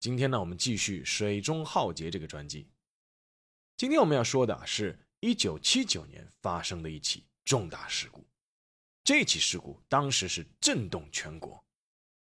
[0.00, 2.68] 今天呢，我们继续《水中浩劫》这个专辑。
[3.76, 8.24] 今天我们要说的是一九七九年发生的一起重大事故。
[9.02, 11.60] 这起事故当时是震动全国，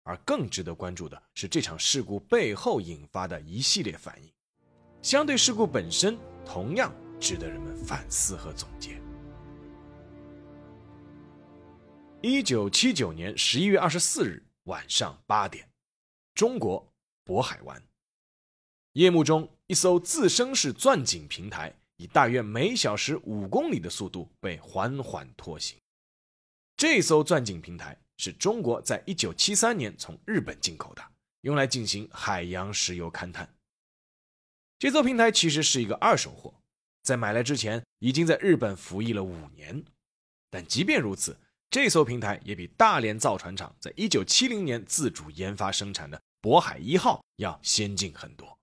[0.03, 4.33] 而更值得关注的是这场事故背后引发的一系列反应。
[5.03, 6.91] 相对事故本身，同样
[7.21, 8.99] 值得人们反思和总结。
[12.23, 15.71] 一九七九年十一月二十四日晚上八点，
[16.35, 16.88] 中国。
[17.29, 17.83] 渤海湾，
[18.95, 25.79] 夜幕中，一艘自升式钻井平台以大约每小时五公里的速度被缓缓拖行。
[26.75, 31.03] 这艘钻井平台是中国在一九七三年从日本进口的，
[31.43, 33.55] 用来进行海洋石油勘探。
[34.79, 36.55] 这艘平台其实是一个二手货，
[37.03, 39.85] 在买来之前已经在日本服役了五年。
[40.49, 46.23] 但即便如此，这艘平台也比大连造船厂在一九七零年自主研发生产的。
[46.41, 48.59] 渤海一号要先进很多。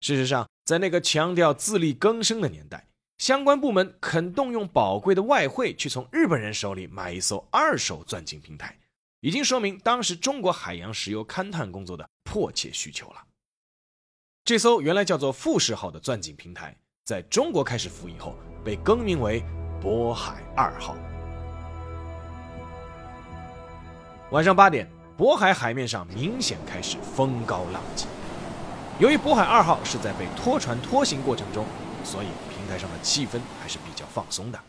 [0.00, 2.86] 事实上，在那个强调自力更生的年代，
[3.18, 8.78] 相关部门肯动用宝贵的外汇去从日本人手里买一艘二手钻井平台，
[9.20, 13.24] 已经说明当时中国海洋石油勘探工作的迫切需求了。
[14.44, 19.42] 这艘原来叫做富士号的钻井平台，在中国开始服役后，被更名为
[19.82, 20.94] 渤海二号。
[24.30, 24.95] 晚上八点。
[25.18, 28.06] 渤海海面上明显开始风高浪急。
[28.98, 31.64] 由于渤海二号是在被拖船拖行过程中，
[32.04, 34.60] 所以平台上的气氛还是比较放松的。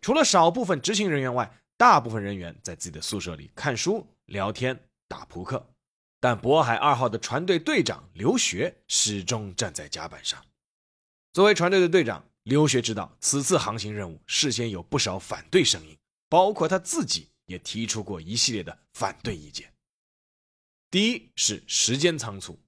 [0.00, 4.78] 除了少部分执勤人员外，大部分人员在自己的宿舍里看书、聊天、
[5.08, 5.62] 打扑克。
[6.20, 10.40] 但渤海二号的船队队长刘学始终站在甲板上。
[11.34, 19.71] 作为船队的队长，刘学知道此次航行任务事先有不少反对声音，包括他自己也提出过一系列的反对意见。
[20.92, 22.60] 第一是时间仓促。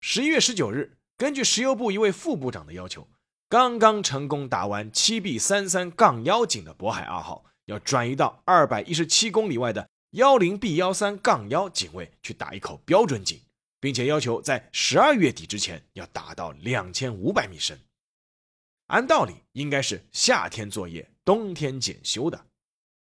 [0.00, 3.08] 十一月十九日，根据石油部一位副部长的要求，
[3.48, 13.40] 刚刚成功打完七 B 三三杠幺井的渤海二号，要转移到二百一十七公里外的幺零 B 幺三杠幺井位去打一口标准井，
[13.80, 17.76] 并且要求在十二月底之前要打到两千五百米深。
[18.86, 22.46] 按道理应该是夏天作业，冬天检修的，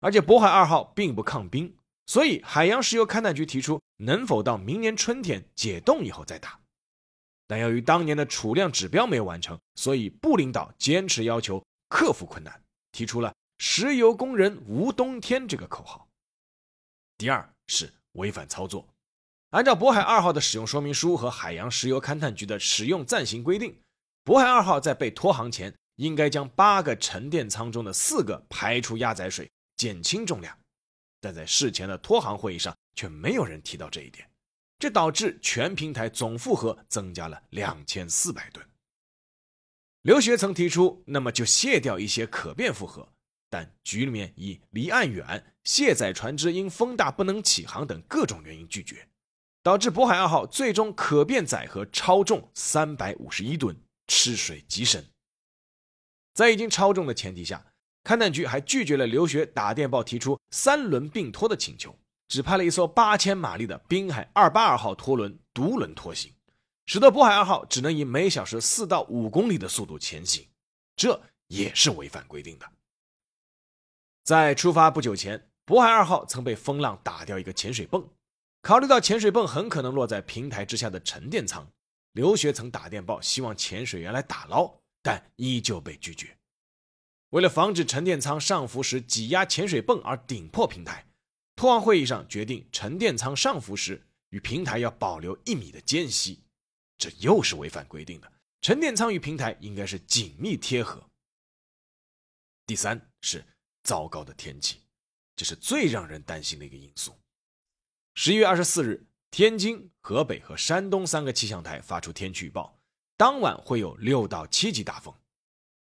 [0.00, 1.72] 而且渤海二号并不抗冰。
[2.10, 6.58] 所以，海洋石油勘探局提出，能否到明年春天解冻以后再打？
[7.46, 12.60] 但由于当年的储量指标没有完成，所以部领导坚持要求克服困难，
[12.90, 16.08] 提出了“石油工人无冬天”这个口号。
[17.16, 18.88] 第二是违反操作，
[19.50, 23.80] 按照渤海二号的使用说明书和海洋石油勘探局的使用暂行规定，
[24.24, 30.58] 渤海二号在被拖航前，应该将八个沉淀舱中的四个排出压载水，减轻重量。
[31.20, 34.28] 但在事前的拖航会议上，却没有人提到这一点，
[34.78, 38.66] 这导致全平台总负荷增加了两千四百吨。
[40.02, 43.12] 刘学曾提出，那么就卸掉一些可变负荷，
[43.50, 49.06] 但局里面以离岸远、卸载船只因风大不能起航等各种原因拒绝，
[49.62, 53.76] 导致渤海二号最终可变载荷超重三百五十一吨，
[54.06, 55.06] 吃水极深。
[56.32, 57.69] 在已经超重的前提下。
[58.10, 66.34] 勘探局还拒绝了刘学打电报提出三轮并拖的请求，只派了一艘八千马力的滨海二八二号拖轮独轮拖行，
[66.86, 70.44] 使得渤海二号只能以每小时四到五公里的速度前行，
[70.96, 72.68] 这也是违反规定的。
[74.24, 78.04] 在出发不久前，渤海二号曾被风浪打掉一个潜水泵，
[78.60, 81.64] 考虑到潜水泵很可能落在平台之下的沉淀舱，
[82.14, 84.68] 刘学曾打电报希望潜水员来打捞，
[85.00, 86.36] 但依旧被拒绝。
[87.30, 91.06] 为了防止沉淀舱上浮时挤压潜水泵而顶破平台，
[91.54, 96.42] 拖航会议上决定，沉淀舱上浮时与平台要保留一米的间隙，
[96.98, 98.32] 这又是违反规定的。
[98.60, 101.08] 沉淀舱与平台应该是紧密贴合。
[102.66, 103.44] 第三是
[103.84, 104.80] 糟糕的天气，
[105.36, 107.16] 这是最让人担心的一个因素。
[108.14, 112.76] 十一月二十四日，天津、河北和山东三个气象台发出天气预报，
[113.16, 115.14] 当晚会有六到七级大风。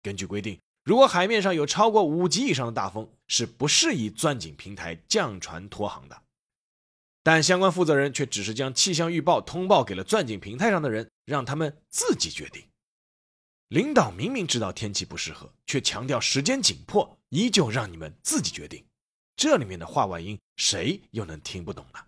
[0.02, 0.60] 根据规定。
[0.86, 6.22] 如果海面上有超过五级以上的大风，是不适宜钻井平台降船拖航的。
[7.24, 12.64] 但相关负责人却只是将气象预报通报给了钻井平台上的人，让他们自己决定。
[13.70, 18.86] 领导明明知道天气不适合，却强调时间紧迫，依旧让你们自己决定。
[19.36, 22.00] 这里面的话外音，谁又能听不懂呢？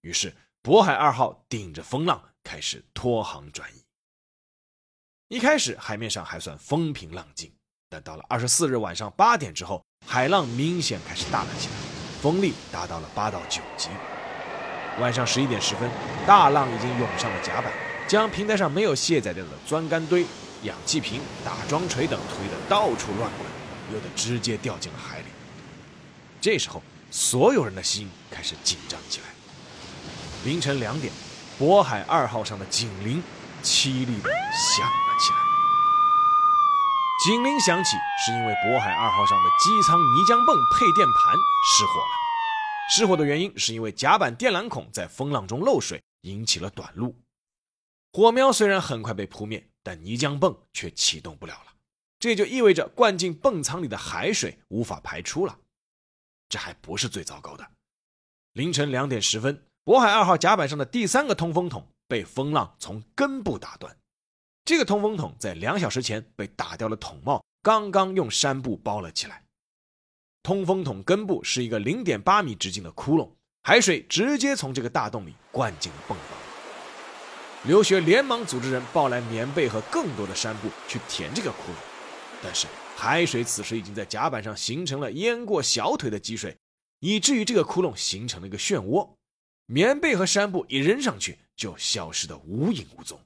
[0.00, 3.84] 于是，渤海二号顶着风浪开始拖航转移。
[5.28, 7.54] 一开始海面上还算风平浪静，
[7.94, 11.74] 但到了二十四日晚上八点之后，海浪明显开始大了起来，
[12.20, 13.88] 风力达到了八到九级。
[14.98, 15.88] 晚上十一点十分，
[16.26, 17.72] 大浪已经涌上了甲板，
[18.08, 20.26] 将平台上没有卸载掉的钻杆堆、
[20.64, 23.46] 氧气瓶、打桩锤等推得到处乱滚，
[23.92, 25.26] 有的直接掉进了海里。
[26.40, 26.82] 这时候，
[27.12, 29.26] 所有人的心开始紧张起来。
[30.44, 31.12] 凌晨两点，
[31.60, 33.22] 渤海二号上的警铃
[33.62, 35.53] 凄厉地响了起来。
[37.22, 37.96] 警铃响起，
[38.26, 41.34] 是因为渤海二号上的机舱泥浆泵配电盘
[41.64, 42.10] 失火了。
[42.90, 47.14] 失火的原因是因为甲板电缆孔在风浪中漏水，引起了短路。
[48.12, 51.72] 火苗虽然很快被扑灭，但泥浆泵却启动不了了。
[52.18, 55.58] 这就意味着灌进泵舱里的海水无法排出了。
[56.48, 57.66] 这还不是最糟糕的。
[58.52, 63.96] 凌晨两点十分，渤海二号甲板上的第三个通风筒被风浪从根部打断。
[64.64, 69.44] 这个通风筒在两小时前被打掉了筒帽，刚刚用帆布包了起来。
[70.42, 73.28] 通风筒根部是一个零点八米直径的窟窿，
[73.62, 76.38] 海水直接从这个大洞里灌进了泵房。
[77.64, 81.76] 刘学连忙组织人抱来棉被和更多的帆布去填这个窟窿，
[82.42, 82.66] 但是
[82.96, 86.56] 海水此时已经在甲板上形成了淹过小腿的积水，
[87.00, 89.10] 以至于这个窟窿形成了一个漩涡。
[89.66, 93.20] 棉被和帆布一扔上去，就消失得无影无踪。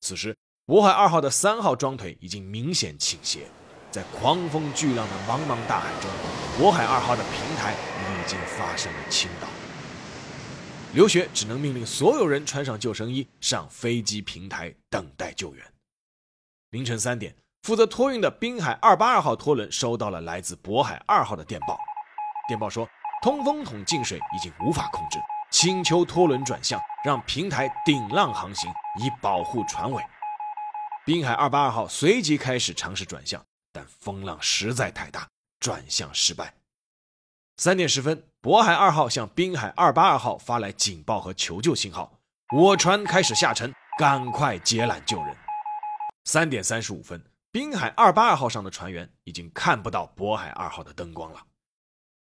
[0.00, 0.36] 此时，
[0.66, 3.46] 渤海二号的三号桩腿已经明显倾斜。
[3.90, 6.10] 在狂风巨浪的茫茫大海中，
[6.58, 9.48] 渤海二号的平台已经发生了倾倒。
[10.92, 15.64] 刘学只能命令所有人穿上救生衣，上飞机平台等待救援。
[16.70, 21.78] 凌晨三点，负责托运的滨海二八二号拖轮收到了来自渤海二号的电报。
[22.46, 22.86] 电报说，
[23.22, 25.18] 通风筒进水已经无法控制，
[25.50, 30.02] 请求拖轮转向，让平台顶浪航行，以保护船尾。
[31.04, 33.44] 滨海二八二号随即开始尝试转向。
[33.70, 35.28] 但风浪实在太大，
[35.60, 36.52] 转向失败。
[37.58, 42.18] 三点十分，渤海二号向滨海二八二号发来警报和求救信号，
[42.50, 45.36] 我船开始下沉，赶快接缆救人。
[46.24, 47.22] 三点三十五分，
[47.52, 51.40] 滨海二八二号上的船员已经看不到渤海二号的灯光了，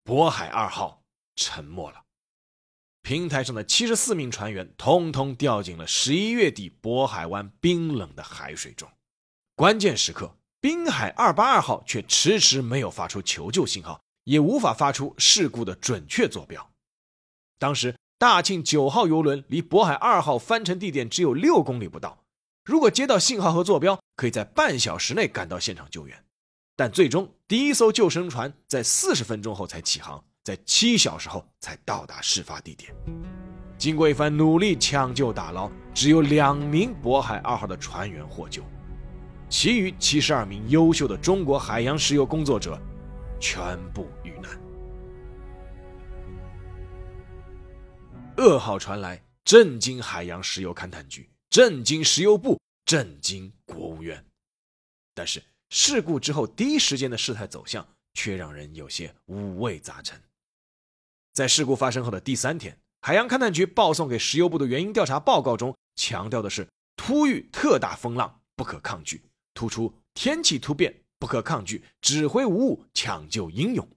[0.04, 1.02] 渤海二号
[1.36, 2.04] 沉没了。
[3.02, 8.90] 平台上的七十四名船员通通掉进了十一月底渤海湾冰冷的海水中，
[9.56, 10.36] 关键时刻。
[10.60, 16.72] 滨海二八二号却迟迟没有发出求救信号，也无法发出事故的准确坐标。
[17.60, 22.24] 当时大庆九号游轮离渤海二号翻沉地点只有六公里不到，
[22.66, 26.26] 如果接到信号和坐标，可以在半小时内赶到现场救援。
[26.76, 32.96] 但最终，第一艘救生船在四十分钟后才起航，在七小时后才到达事发地点。
[33.78, 38.64] 经过一番努力抢救打捞，只有两名渤海二号的船员获救。
[39.50, 42.80] 其余七十二名优秀的中国海洋石油工作者
[43.42, 44.58] 全部遇难。
[48.38, 54.24] 噩耗传来，震惊海洋石油勘探局，震惊石油部，震惊国务院。
[55.14, 60.18] 但是事故之后第一时间的事态走向却让人有些五味杂陈。
[61.38, 69.22] 在事故发生后的第三天，海洋勘探局报送给石油部的原因调查报告中强调的是突遇特大风浪不可抗拒。
[69.54, 73.88] 突出天气突变不可抗拒，指挥无误，抢救英勇。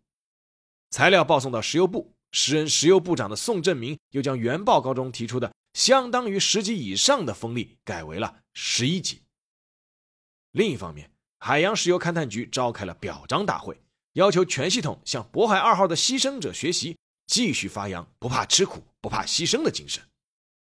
[0.90, 9.22] 材料报送到石油部，时任石油部长的宋振明又将原报告中提出的相当于十级以上的风力改为了十一级。
[10.52, 13.80] 另一方面，海洋石油勘探局召开了表彰大会，
[14.12, 16.98] 要求全系统向渤海二号的牺牲者学习，
[17.30, 20.02] 继续发扬不怕吃苦、不怕牺牲的精神。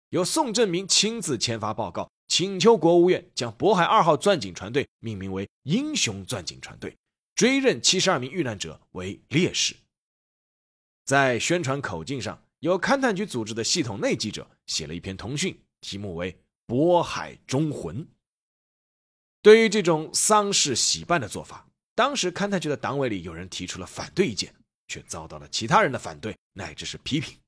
[0.08, 2.10] 由宋振明亲自签发报告。
[2.26, 6.96] 请求国务院将渤海二号钻井船队命名为“英雄钻井船队”，
[7.36, 9.76] 追认七十二名遇难者为烈士。
[11.04, 16.32] 在宣传口径上，由勘探局组织的系统内记者写了一篇通讯，题目为
[16.66, 18.02] 《渤海忠魂》。
[19.42, 24.52] 对于这种丧事喜办的做法，当时勘探局的党委里有人提出了反对意见，
[24.88, 27.38] 却遭到了其他人的反对乃至是批评。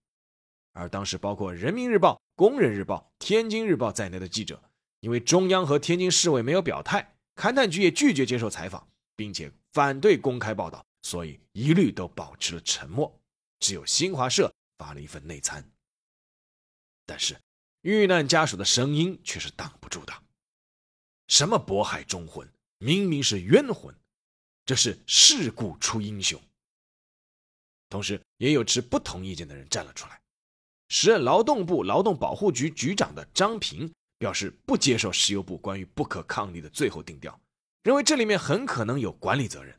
[0.73, 2.15] 而当时包括《人民日报》。
[2.39, 4.63] 《工人日报》《天津日报》在内的记者，
[5.01, 13.19] 因为中央和天津市委没有表态，勘探局也拒绝接受采访，并且反对公开报道，所以一律都保持了沉默。
[13.59, 15.67] 只有新华社发了一份内参。
[17.07, 17.41] 但是，
[17.81, 20.13] 遇难家属的声音却是挡不住的。
[21.29, 23.95] 什么渤海忠魂，明明是冤魂，
[24.67, 26.39] 这是事故出英雄。
[27.89, 30.21] 同时，也有持不同意见的人站了出来。
[30.89, 37.39] 时任劳动部劳动保护局局长的张平表示，不接受石油部关于不可抗力的最后定调，
[37.83, 39.75] 认为这里面很可能有管理责任。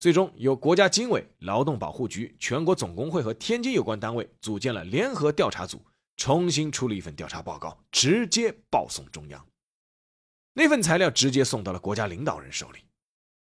[0.00, 5.84] 最终，由国家经委、劳动保护局、全国总工会和天津有关单位组建了联合调查组，
[6.16, 9.46] 重新出了一份调查报告，直接报送中央。
[10.54, 12.80] 那份材料直接送到了国家领导人手里。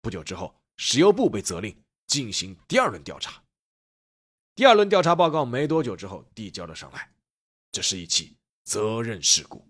[0.00, 3.41] 不久之后，石油部被责令进行第二轮调查。
[4.54, 7.10] 第二轮调查报告没多久之后递交了上来，
[7.70, 9.66] 这是一起责任事故。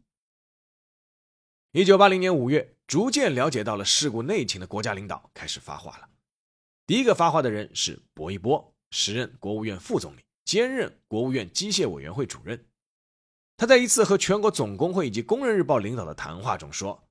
[1.71, 6.09] 一九八零年五月，逐渐了解到了事故内情的国家领导开始发话了。
[6.85, 12.67] 第一个发话的人是薄一波，时任国务院副总理，兼任国务院机械委员会主任。
[13.57, 17.07] 他在一次和全国总工会以及工人日报领导的谈话中说：“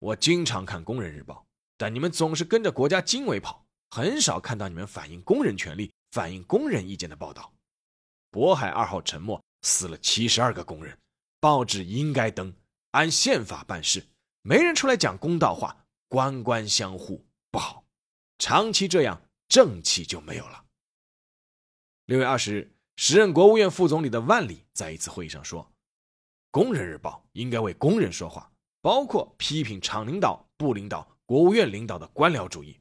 [0.00, 1.46] 我经常看工人日报，
[1.76, 7.52] 但你们总是跟着国家经委跑，很少看到你们反映工人权利、反映工人意见的报道。
[8.30, 10.96] 渤海二号沉没，死了七十二个工人，
[11.40, 12.54] 报纸应该登，
[12.92, 14.06] 按宪法办事，
[14.42, 15.76] 没人出来讲公道话，
[16.08, 17.84] 官官相护，不好。”
[18.38, 20.64] 长期这样，正气就没有了。
[22.04, 25.68] 六月二十日，时任国务院副总理的万里在一次会议上说
[26.52, 32.78] ：“工人日报应该为工人说话，包括批评厂领导、部领导、国务院领导的官僚主义。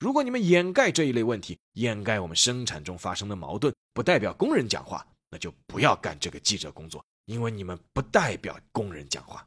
[0.00, 9.46] 如果你们掩盖这一类问题，掩盖我们生产中发生的矛盾，不代表工人讲话，那就不要干这个记者工作，因为你们不代表工人讲话。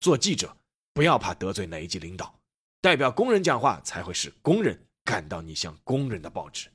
[0.00, 0.56] 做记者，
[0.94, 2.40] 不要怕得罪哪一级领导。”
[2.80, 6.70] 代表工人讲话，才会使工人感到你像工人的报纸。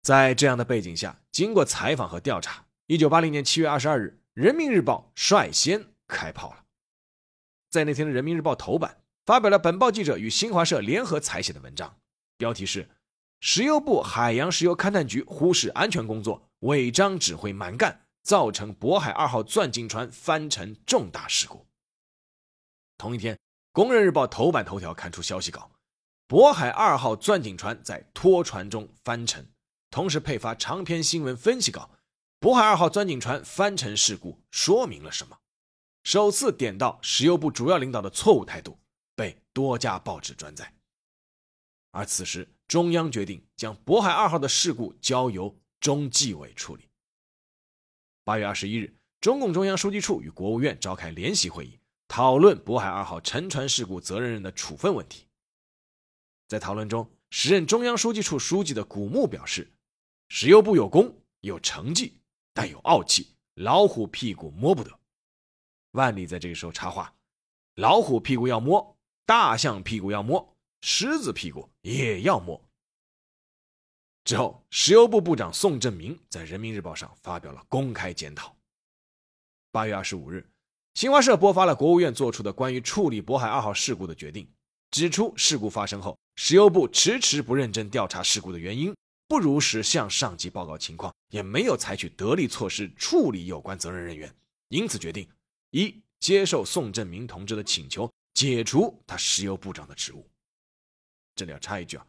[0.00, 6.64] 在这样的背景下，经过采访和调查，一九八零年七月二十二日，《人民日报》率先开炮了。
[7.70, 11.96] 在那天的《人民日报》头版发表了本报记者与新华社联合采写的文章，
[12.36, 12.88] 标题是
[13.40, 21.66] “石油部海洋石油勘探局忽视安全工作，违章指挥蛮干，造成渤海二号钻井船翻沉重大事故”。
[22.98, 23.38] 同一天。
[23.74, 25.70] 工人日报头版头条刊出消息稿：
[26.28, 29.48] 渤海二号钻井船在拖船中翻沉，
[29.90, 31.88] 同时配发长篇新闻分析稿。
[32.38, 35.38] 渤海二号钻井船翻沉事故说明了什么？
[36.02, 38.78] 首次点到石油部主要领导的错误态度，
[39.22, 40.74] 被多家报纸转载。
[41.92, 46.88] 而此时，中央决定将渤海二号的事故交由中纪委处理。
[48.24, 51.78] 八月二十一日，中共中央书记处与国务院召开联席会议。
[52.08, 55.28] 讨论渤海二号沉船事故责任人的处分问题。
[56.48, 59.72] 在讨论中，时任中央书记处书记的古牧表示
[60.28, 62.20] ：“石油部有功有成绩，
[62.52, 64.98] 但有傲气，老虎屁股摸不得。”
[65.92, 67.14] 万里在这个时候插话
[67.76, 68.91] ：“老虎屁股要摸，
[69.24, 72.60] 大象屁股要摸，狮子屁股也要摸。”
[74.24, 78.56] 之后，石油部部长宋振明在人民日报上发表了公开检讨。
[79.70, 80.48] 八月二十五日。
[80.94, 84.46] 新华社播发了国务院作出的关于处理渤海二号事故的决定，
[84.90, 88.94] 指出事故发生后，石油部迟迟不认真调查事故的原因，
[89.26, 94.30] 不如实向上级报告情况，也没有采取得力措施处理有关责任人员，
[94.68, 95.26] 因此决定：
[95.70, 100.28] 一、接受宋振明同志的请求，解除他石油部长的职务。
[101.34, 102.06] 这里要插一句啊，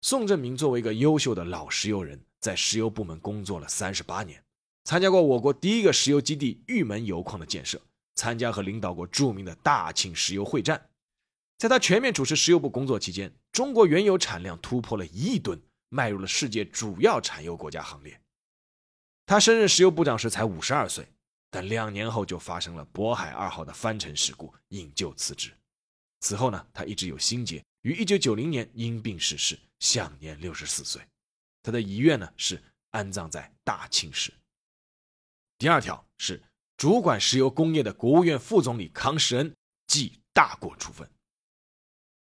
[0.00, 4.44] 宋振明作为一个优秀的老石油人，在石油部门工作了三十八年，
[4.84, 7.80] 参加过我国第一个石油基地玉门油矿的建设。
[8.14, 10.90] 参加和领导过著名的大庆石油会战，
[11.56, 18.20] 在他全面主持石油部工作期间，中国原油产量突破了一亿吨，迈入了世界主要产油国家行列。
[19.24, 21.08] 他升任石油部长时才五十二岁，
[21.52, 25.52] 但两年后就发生了渤海二号的翻沉事故，引咎辞职。
[26.20, 31.00] 此后呢，他一直有心结，于一九九零年因病逝世，享年六十四岁。
[31.62, 34.32] 他的遗愿呢是安葬在大庆市。
[35.58, 36.42] 第二条是。
[36.78, 39.54] 主管石油工业的国务院副总理康世恩
[39.86, 41.08] 记大过处分。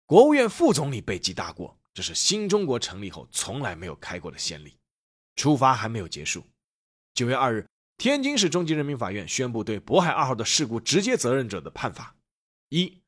[0.05, 4.77] 国务院副总理被记大过，这是新中国成立后从来没有开过的先例。
[5.35, 6.45] 处罚还没有结束。
[7.15, 7.67] 九月二日，
[8.01, 12.15] 天津市中级人民法院宣布对渤海二号的事故直接责任者的判罚：
[12.70, 13.00] 一、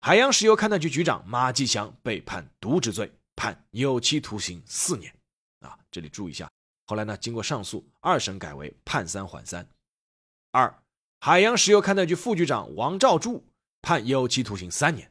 [0.00, 5.14] 海洋石油勘探局局长马继祥被判渎职罪，判有期徒刑四年。
[5.60, 6.50] 啊，这里注意一下，
[6.86, 9.64] 后来呢，经过上诉，二审改为判三缓三。
[10.50, 10.82] 二、
[11.20, 13.44] 海洋石油勘探局副局长王兆柱
[13.80, 15.08] 判有期徒刑三年，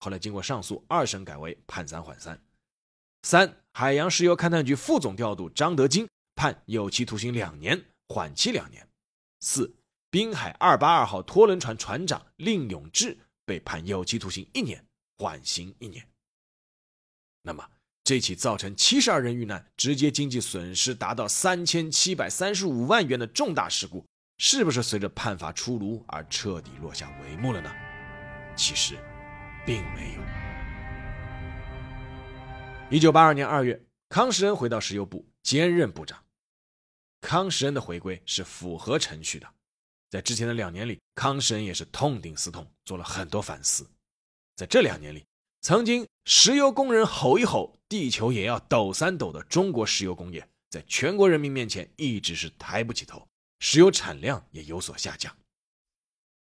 [0.00, 2.36] 后来经过上诉，二审改为判三缓三。
[3.22, 7.80] 三、海洋石油勘探局副总调度张德金判有期徒刑两年，
[8.12, 8.84] 缓期两年；
[9.40, 9.74] 四，
[10.10, 13.16] 滨海二八二号拖轮船船长令永志
[13.46, 14.84] 被判有期徒刑一年，
[15.16, 16.06] 缓刑一年。
[17.40, 17.66] 那么，
[18.04, 24.04] 这起造成七十二人遇难、直接经济损失达到三千七百三十五万元的重大事故，
[24.36, 27.74] 是不是随着判罚出炉而彻底落下帷幕了呢？
[28.54, 28.98] 其实，
[29.64, 30.20] 并没有。
[32.90, 36.22] 一九八二年二月，康时恩回到石油部兼任部长。
[37.22, 39.48] 康时恩的回归是符合程序的，
[40.10, 43.88] 在之前的两年里，康时恩也是痛定思痛，做了很多反思。
[44.56, 45.24] 在这两年里，
[45.62, 53.26] 曾经石油工人吼一吼，地球也要抖三抖的中国石油工业，在全国人民面前一直是抬不起头，
[53.60, 55.34] 石油产量也有所下降。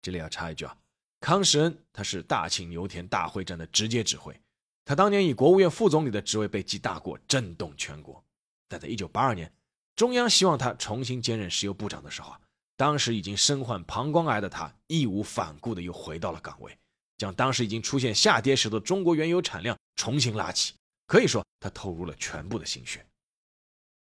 [0.01, 0.75] 这里要插一句啊，
[1.21, 4.37] 康时恩他是大庆油田大会战的直接指挥。
[4.83, 8.21] 他当年以国务院副总理的职位被记大过，震动全国。
[8.67, 9.49] 但在一九八二年，
[9.95, 12.35] 中央希望他重新兼任石油部长的时候，
[12.75, 16.77] 当时已经身患膀胱癌的他，义无反顾的又回到了岗位，
[17.17, 20.73] 将当时已经出现下跌时的中国原油产量重新拉起。
[21.05, 23.05] 可以说，他投入了全部的心血。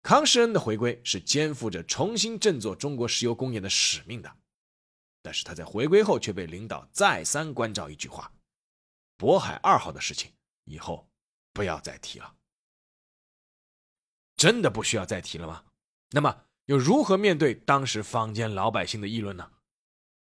[0.01, 4.33] 康世恩的回归是肩负着重新振作中国石油工业的使命的，
[5.21, 8.31] 但是他在回归后却被领导再三关照一句话：
[9.17, 10.31] 渤海二号的事情。
[10.65, 11.09] 以后
[11.53, 12.35] 不要再提了，
[14.37, 15.65] 真的不需要再提了吗？
[16.11, 19.51] 那么又如何面对当时坊间老百姓的议论呢？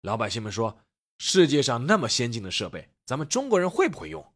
[0.02, 0.80] 老百姓们说
[1.20, 4.34] ：“世界上那么先进的设备，咱们中国人会不会用？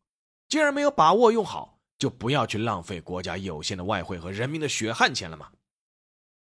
[0.50, 5.52] 既然没有把握用好，就不要去浪费国家有限的外汇和人民的血汗钱了嘛。”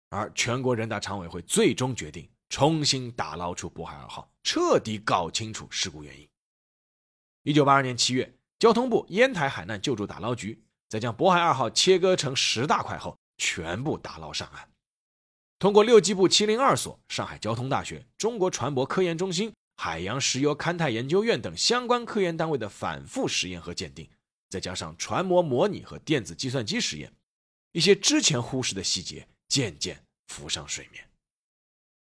[0.10, 6.28] 而全国人大常委会最终决定重新打捞出渤海二号，彻底搞清楚事故原因。
[7.44, 8.36] 一九八二年七月。
[8.60, 14.69] 交通部烟台海难救助打捞局在将渤海二号切割成十大块后，全部打捞上岸。
[15.60, 24.10] 通过六机部七零二所、上海交通大学、中国船舶科研中心、海洋石油勘探研究院等相关科研单位的反复实验和鉴定，
[24.50, 27.14] 再加上船模模拟和电子计算机实验，
[27.74, 31.06] 一些之前忽视的细节渐渐浮上水面。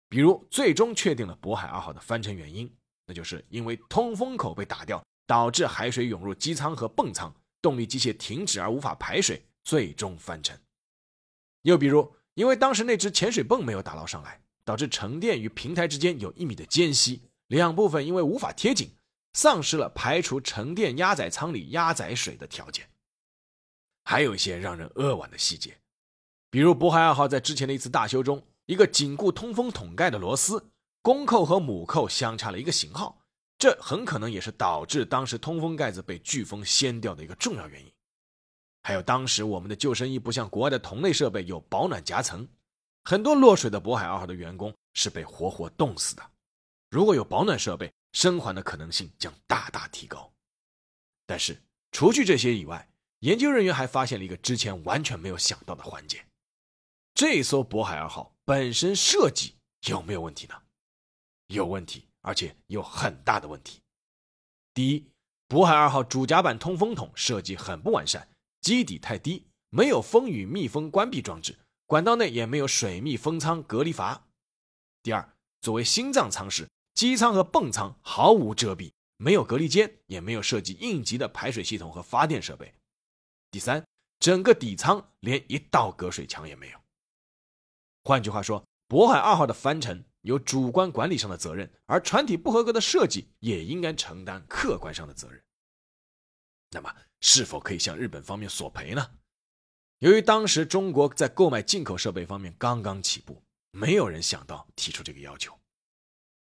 [0.08, 2.71] 比如，最终确定了渤海二号的翻沉原因，
[3.08, 5.03] 那就是因为通风口被打掉。
[5.27, 10.58] 导致海水涌入机舱和泵舱，动力机械停止而无法排水，最终翻沉。
[11.63, 18.91] 又比如，因为当时那只潜水泵没有打捞上来，导致沉垫与平台之间有一米的间隙，两部分因为无法贴紧，
[19.34, 22.88] 丧失了排除沉垫压载舱里压载水的条件。
[24.04, 25.80] 还有一些让人扼腕的细节，
[26.52, 30.69] 比如渤海二号在之前的一次大修中，一个紧固通风筒盖的螺丝
[31.02, 33.19] 公扣和母扣相差了一个型号。
[33.58, 37.91] 这很可能也是导致当时通风盖子被飓风掀掉的一个重要原因。
[38.88, 42.47] 还有当时我们的救生衣不像国外的同类设备有保暖夹层，
[43.04, 46.23] 很多落水的渤海二号的员工是被活活冻死的。
[46.89, 50.32] 如果有保暖设备，生还的可能性将大大提高。
[51.26, 56.26] 但是除去这些以外，研究人员还发现了一个之前完全没有想到的环节：
[57.13, 59.54] 这艘渤海二号本身设计
[59.89, 60.56] 有没有问题呢？
[61.47, 62.08] 有问题。
[62.21, 63.82] 而且有很大的问题。
[64.73, 65.12] 第一，
[65.50, 68.26] 渤海二号主甲板通风筒设计很不完善，
[68.67, 74.27] 基底太低，没有风雨密封关闭装置，管道内也没有水密封舱隔离阀。
[75.01, 82.73] 第二，作为心脏舱室，机舱和泵舱毫无遮蔽，没有隔离间，也没有设计应急的排水系统和发电设备。
[83.51, 83.82] 第三，
[84.19, 86.77] 整个底舱连一道隔水墙也没有。
[88.03, 90.03] 换句话说，渤海二号的翻沉。
[90.23, 95.41] 有主观管理上的责任，而船体不合格的设计也应该承担客观上的责任。
[96.71, 99.17] 那么，是否可以向日本方面索赔呢？
[99.99, 105.58] 由于当时中国在购买进口设备方面刚刚起步，没有人想到提出这个要求。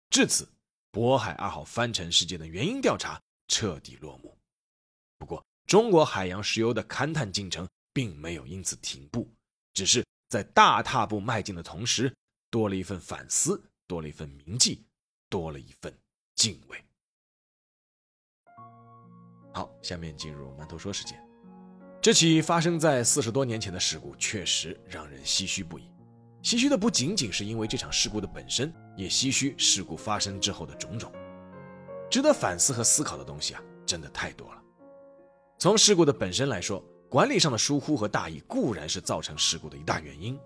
[0.09, 0.47] 至此，
[0.91, 4.37] 渤海二号翻沉事件的原因调查彻底落幕。
[5.17, 9.31] 不过，中国海洋石油的勘探进程并没有因此停步，
[9.73, 12.13] 只是在大踏步迈进的同时。
[12.49, 14.83] 多了一份反思，多了一份铭记，
[15.29, 15.97] 多了一份
[16.35, 16.83] 敬畏。
[19.53, 21.17] 好，下面进入馒头说时间。
[22.01, 25.91] 这起发生在四十多年前的事故，确实让人唏嘘不已。
[26.41, 31.11] 唏嘘的不仅仅是因为这场事故的本身，也唏嘘事故发生之后的种种。
[32.09, 34.61] 值得反思和思考的东西啊，真的太多了。
[35.59, 40.39] 从事故的本身来说，管理上的疏忽和大意固然是造成事故的一大原因。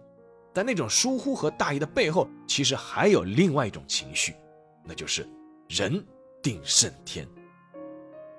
[0.53, 4.35] 但那种疏忽和大意的背后，其实还有另外一种情绪，
[4.83, 5.27] 那就是
[5.69, 6.05] 人
[6.41, 7.27] 定胜天。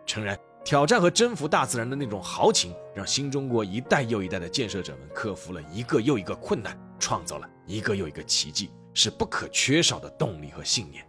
[0.05, 11.07] 诚然，挑战和征服大自然的那种豪情，让新中国一代又一代的建设者们克服了一个又一个困难，创造了一个又一个奇迹，是不可缺少的动力和信念。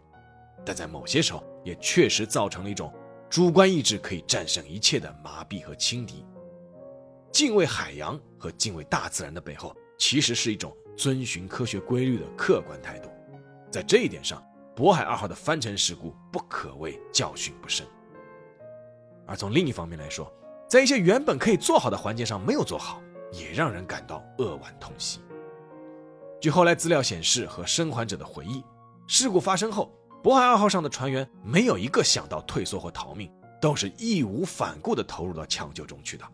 [0.63, 2.93] 但在某些时候，也确实造成了一种
[3.31, 6.23] 主观意志可以战胜一切的麻痹和轻敌。
[7.31, 13.09] 敬畏海洋和敬畏大自然的背后，其实是一种遵循科学规律的客观态度。
[13.71, 14.39] 在这一点上，
[14.75, 17.83] 渤海二号的翻沉事故不可谓教训不深。
[19.27, 20.31] 而从另一方面来说，
[20.67, 25.19] 在一些原本可以做好的环节上没有做好，也让人感到扼腕痛惜。
[26.39, 28.63] 据后来资料显示和生还者的回忆，
[29.07, 29.91] 事故发生后，
[30.23, 36.25] 渤海二号上的船员没有一个想到退缩或逃命，都是义无反顾地投入到抢救中去的。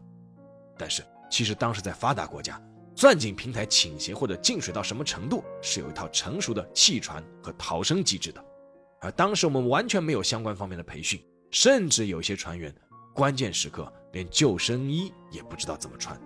[0.77, 2.61] 但是，其实当时在发达国家，
[2.95, 8.43] 钻井平台倾斜或者进水到什么程度，是有一套成熟的弃船和逃生机制的。
[8.99, 11.23] 而当时我们完全没有相关方面的培训，
[11.53, 12.73] 甚至有些船员。
[13.13, 16.19] 关键时刻连救生衣也不知道怎么穿。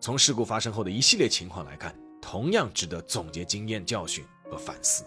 [0.00, 5.04] 从事故发生后的一系列情况来看，同样值得总结经验教训和反思。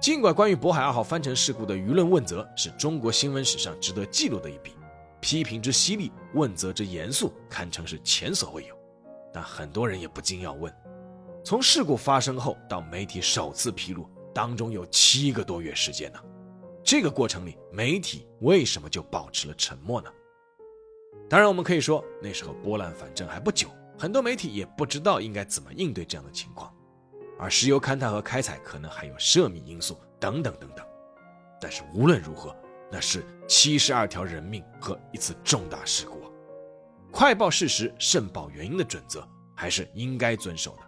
[0.00, 4.76] 尽管关于渤海二号翻沉事故的舆论问责是中国新闻史上值得记录的一笔，
[5.20, 8.78] 批评之犀利，问责之严肃，堪称是前所未有。
[9.32, 10.72] 但很多人也不禁要问：
[11.44, 16.20] 从事故发生后到媒体首次披露，当中有七个多月时间呢？
[16.82, 20.10] 这个过程里，媒体为什么就保持了沉默呢？
[21.28, 26.74] 当然，我们可以说那时候波澜反正还不久，很多媒体也不知道应该怎么应对这样的情况，
[27.38, 30.84] 而石油勘探和开采可能还有涉密因素等等等等。
[31.60, 32.56] 但是无论如何，
[32.90, 36.18] 那是七十二条人命和一次重大事故，
[37.12, 40.82] 快报事实、慎报原因的准则还是应该遵守的。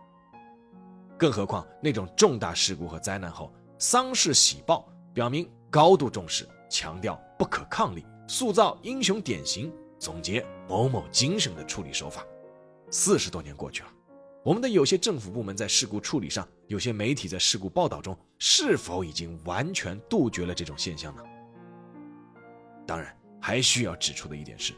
[1.19, 5.49] 更何况那种重大事故和灾难后，丧事喜报，表明。
[5.73, 12.23] 高度重视，强调不可抗力，塑造英雄典型，总结某某精神的处理手法。
[12.91, 13.89] 四十多年过去了，
[14.45, 21.23] 我们的有些政府部门在事故处理上，有些媒体在事故报道中，是否已经完全杜绝了这种现象呢？
[22.87, 24.75] 当然，还需要指出的一点是，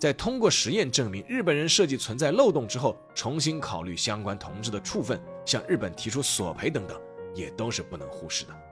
[0.00, 6.98] 在通过实验证明日本人设计存在漏洞之后，重新考虑相关同志的处分，向日本提出索赔等等，
[7.34, 8.67] 也都是不能忽视的。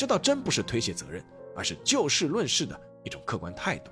[0.00, 1.22] 这倒真不是推卸责任，
[1.54, 3.90] 而是就事论事的一种客观态度。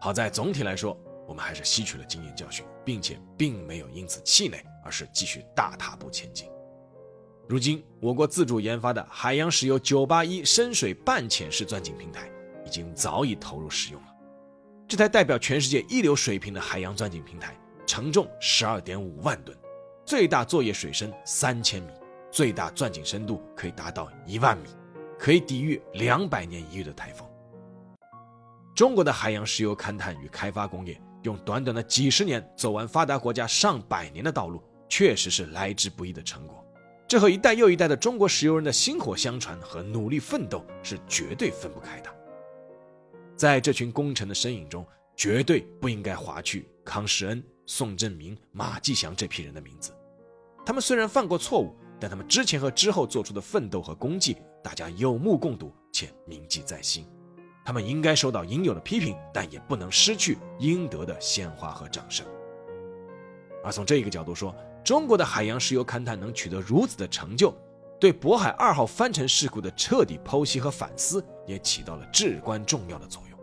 [0.00, 6.48] 好在总体来说，我们还是吸取了经验教训，并且并没有因此气馁，而是继续大踏步前进。
[7.48, 12.30] 如今，我国自主研发的海洋石油981深水半潜式钻井平台
[12.64, 14.08] 已经早已投入使用了。
[14.86, 19.58] 这台代表全世界一流水平的海洋钻井平台，承重12.5万吨，
[20.06, 21.88] 最大作业水深3000米，
[22.30, 24.68] 最大钻井深度可以达到1万米。
[25.24, 27.26] 可以抵御两百年一遇的台风。
[28.74, 36.62] 中国的海洋石油勘探与开发工业，用短短的几十年走完发达国家上百年的道路，确实是来之不易的成果。
[37.08, 42.10] 这和一代又一代的中国石油人的薪火相传和努力奋斗是绝对分不开的。
[43.34, 49.90] 在这群功臣的身影中，绝对不应该划去康世恩、宋振明、马继祥这批人的名字。
[50.66, 54.36] 他们虽然犯过错误，但他们之前和之后做出的奋斗和功绩。
[54.62, 57.06] 大家有目共睹且铭记在心，
[57.64, 62.26] 他们应该受到应有的批评，但也不能失去应得的鲜花和掌声。
[63.62, 67.54] 而从这一个角度说，中国的海洋石油勘探能取得如此的成就，
[68.00, 73.38] 对渤海二号翻沉事故的彻底剖析和反思也起到了至关重要的作用。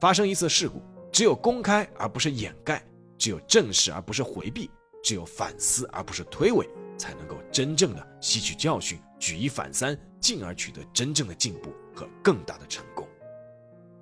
[0.00, 2.82] 发生一次事故，只有公开而不是掩盖，
[3.18, 4.70] 只有正视而不是回避，
[5.02, 6.66] 只有反思而不是推诿，
[6.96, 8.98] 才能够真正的吸取教训。
[9.18, 13.06] 举一反三，进而取得真正的进步和更大的成功。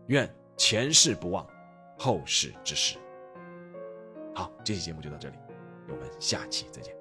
[0.06, 1.46] 愿前世不忘，
[1.98, 2.96] 后世之师。
[4.34, 5.36] 好，这期节目就到这里，
[5.88, 6.93] 我们下期再见。